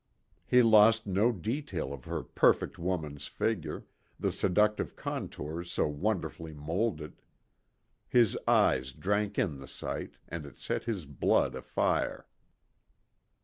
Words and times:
He 0.47 0.63
lost 0.63 1.05
no 1.05 1.31
detail 1.31 1.93
of 1.93 2.05
her 2.05 2.23
perfect 2.23 2.79
woman's 2.79 3.27
figure, 3.27 3.85
the 4.19 4.31
seductive 4.31 4.95
contours 4.95 5.71
so 5.71 5.85
wonderfully 5.87 6.55
moulded. 6.55 7.21
His 8.09 8.35
eyes 8.47 8.93
drank 8.93 9.37
in 9.37 9.59
the 9.59 9.67
sight, 9.67 10.17
and 10.27 10.43
it 10.47 10.57
set 10.57 10.85
his 10.85 11.05
blood 11.05 11.53
afire. 11.53 12.25